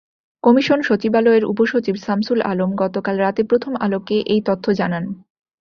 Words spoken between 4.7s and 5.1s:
জানান।